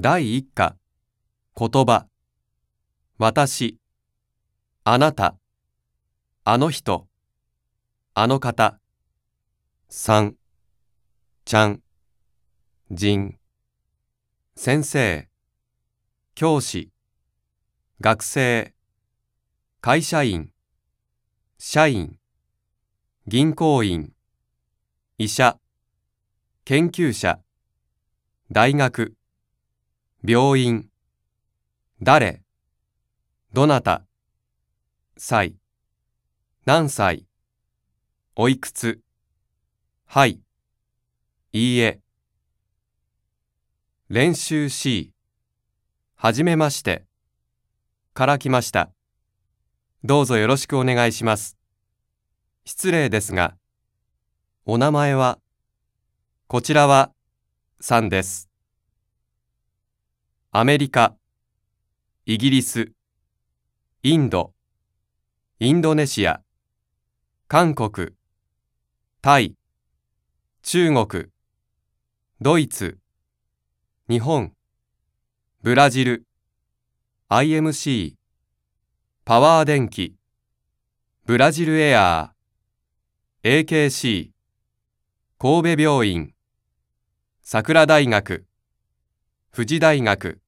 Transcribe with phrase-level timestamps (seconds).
[0.00, 0.76] 第一課。
[1.56, 2.06] 言葉。
[3.18, 3.80] 私。
[4.84, 5.36] あなた。
[6.44, 7.08] あの人。
[8.14, 8.78] あの方。
[9.88, 10.36] さん。
[11.44, 11.82] ちゃん。
[12.92, 13.38] 人
[14.54, 15.28] 先生。
[16.36, 16.92] 教師。
[18.00, 18.74] 学生。
[19.80, 20.52] 会社員。
[21.58, 22.20] 社員。
[23.26, 24.12] 銀行員。
[25.18, 25.58] 医者。
[26.64, 27.40] 研究者。
[28.52, 29.17] 大学。
[30.30, 30.90] 病院。
[32.02, 32.42] 誰？
[33.54, 34.04] どなた？
[35.16, 35.56] 歳。
[36.66, 37.24] 何歳？
[38.36, 39.00] おいくつ？
[40.04, 40.42] はい。
[41.54, 42.02] いいえ。
[44.10, 45.14] 練習 C
[46.14, 47.06] はじめまして。
[48.12, 48.90] から来ました。
[50.04, 51.56] どうぞよろしくお願いします。
[52.66, 53.56] 失礼ですが。
[54.66, 55.38] お名前は？
[56.48, 57.12] こちらは？
[57.80, 58.47] さんです。
[60.60, 61.14] アメリカ
[62.26, 62.90] イギリス
[64.02, 64.54] インド
[65.60, 66.40] インドネシア
[67.46, 68.08] 韓国
[69.22, 69.54] タイ
[70.62, 71.26] 中国
[72.40, 72.98] ドイツ
[74.10, 74.52] 日本
[75.62, 76.26] ブラジル
[77.28, 78.14] IMC
[79.24, 80.16] パワー電気
[81.24, 84.30] ブラジルエアー AKC
[85.38, 86.34] 神戸病院
[87.44, 88.44] 桜大学
[89.52, 90.40] 富士大学。